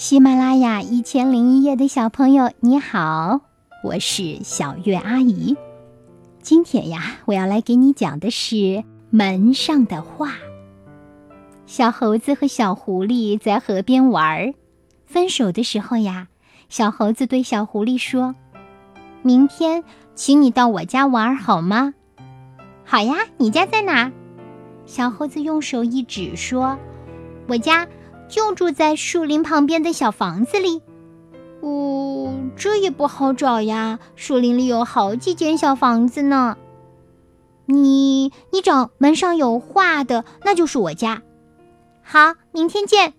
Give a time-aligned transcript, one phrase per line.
[0.00, 3.42] 喜马拉雅一千零一夜的小朋友，你好，
[3.84, 5.54] 我是小月阿姨。
[6.40, 10.32] 今天呀，我要来给你讲的是门上的画。
[11.66, 14.54] 小猴子和小狐狸在河边玩儿，
[15.04, 16.28] 分手的时候呀，
[16.70, 18.34] 小猴子对小狐狸说
[19.20, 21.92] ：“明天请你到我家玩好吗
[22.86, 24.10] ？”“好呀，你家在哪？”
[24.86, 26.78] 小猴子用手一指说
[27.46, 27.86] ：“我家。”
[28.30, 30.80] 就住在树林旁边的小房子里。
[31.60, 36.56] 哦，这也不好找呀，树林里有好几间小房子呢。
[37.66, 41.22] 你你找门上有画的，那就是我家。
[42.02, 43.12] 好，明天见。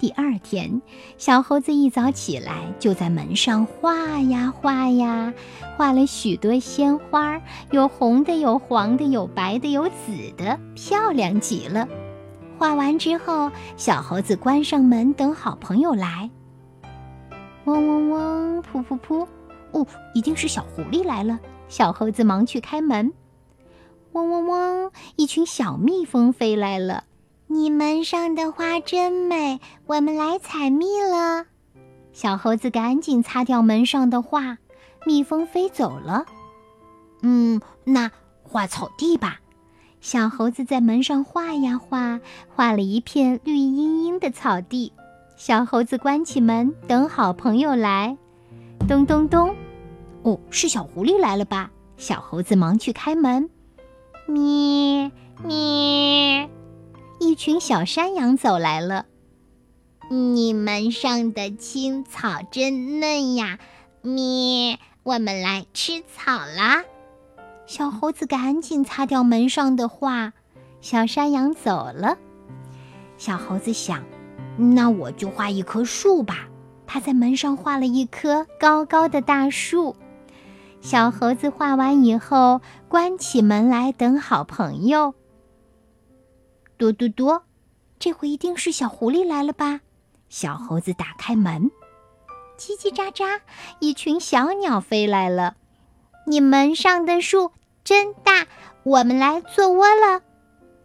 [0.00, 0.80] 第二天，
[1.16, 5.34] 小猴子一早起来就在门上画呀画呀，
[5.76, 7.40] 画了许多鲜花，
[7.72, 11.88] 有红的，有黄的，有白的，有紫的，漂亮极了。
[12.58, 16.28] 画完之后，小猴子关上门，等好朋友来。
[17.66, 19.26] 嗡嗡嗡，噗噗噗，
[19.70, 21.38] 哦，一定是小狐狸来了。
[21.68, 23.12] 小猴子忙去开门。
[24.12, 27.04] 嗡嗡嗡，一群小蜜蜂飞来了。
[27.46, 31.46] 你门上的花真美，我们来采蜜了。
[32.12, 34.58] 小猴子赶紧擦掉门上的画，
[35.06, 36.26] 蜜蜂飞走了。
[37.22, 38.10] 嗯，那
[38.42, 39.38] 画草地吧。
[40.00, 42.20] 小猴子在门上画呀画，
[42.54, 44.92] 画了一片绿茵茵的草地。
[45.36, 48.16] 小猴子关起门，等好朋友来。
[48.88, 49.54] 咚咚咚，
[50.22, 51.70] 哦，是小狐狸来了吧？
[51.96, 53.50] 小猴子忙去开门。
[54.26, 55.10] 咩
[55.44, 56.48] 咩，
[57.18, 59.06] 一群小山羊走来了。
[60.10, 63.58] 你门上的青草真嫩呀！
[64.00, 66.84] 咩，我们来吃草啦。
[67.68, 70.32] 小猴子赶紧擦掉门上的画，
[70.80, 72.16] 小山羊走了。
[73.18, 74.02] 小猴子想
[74.56, 76.48] ：“那我就画一棵树吧。”
[76.88, 79.94] 他在门上画了一棵高高的大树。
[80.80, 85.14] 小猴子画完以后，关起门来等好朋友。
[86.78, 87.42] 嘟嘟嘟，
[87.98, 89.80] 这回一定是小狐狸来了吧？
[90.30, 91.70] 小猴子打开门，
[92.56, 93.40] 叽叽喳喳，
[93.80, 95.56] 一群小鸟飞来了。
[96.26, 97.52] 你门上的树。
[97.88, 98.46] 真大，
[98.82, 100.20] 我们来做窝了。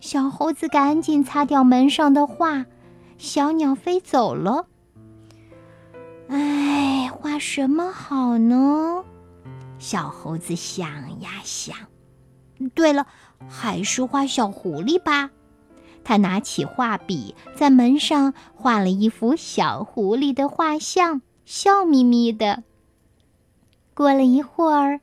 [0.00, 2.64] 小猴子赶紧擦掉门上的画，
[3.18, 4.64] 小鸟飞走了。
[6.28, 9.04] 哎，画什么好呢？
[9.78, 11.76] 小猴子想呀想。
[12.74, 13.06] 对了，
[13.46, 15.28] 还是画小狐狸吧。
[16.02, 22.62] 他拿起画笔，在门上画了一幅小狐狸的画像，笑眯眯的。
[23.92, 25.00] 过了一会儿。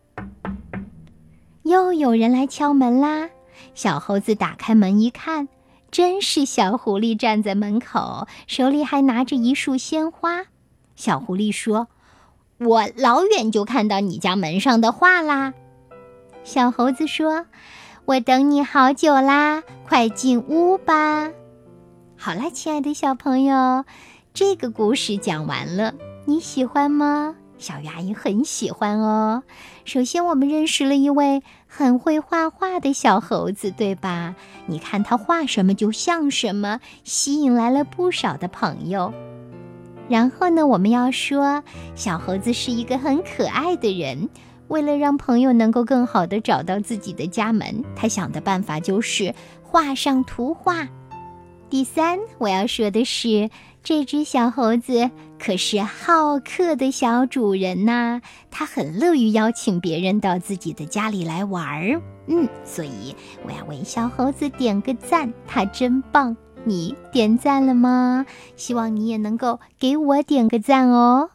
[1.73, 3.31] 又有人来敲门啦！
[3.73, 5.47] 小猴子打开门一看，
[5.89, 10.43] 真是小狐狸站在门口，手里还拿着一束鲜花。
[10.95, 11.87] 小狐狸说
[12.61, 15.55] ：“我老远就看到你家门上的画啦。”
[16.45, 17.47] 小猴子说
[18.05, 21.31] ：“我等你好久啦，快进屋吧。”
[22.15, 23.83] 好啦，亲爱的小朋友，
[24.31, 25.95] 这个故事讲完了，
[26.25, 27.35] 你喜欢吗？
[27.57, 29.43] 小鱼阿姨很喜欢哦。
[29.85, 34.35] 首先，我们认识了一位很会画画的小猴子，对吧？
[34.67, 39.13] 你看他画什么就像什么，吸引来了不少的朋友。
[40.09, 41.63] 然后呢，我们要说，
[41.95, 44.29] 小猴子是一个很可爱的人。
[44.69, 50.87] 为了让朋友能够更好的找到自己的家门，他想的办法就是画上图画。
[51.73, 53.49] 第三，我要说的是，
[53.83, 61.99] 这只小猴子可是好客的小主人呐，它很乐于邀请别人到自己的家里来玩儿。
[62.27, 66.37] 嗯，所以我要为小猴子点个赞，它真棒！
[66.63, 68.27] 你点赞了吗？
[68.55, 71.31] 希望你也能够给我点个赞哦。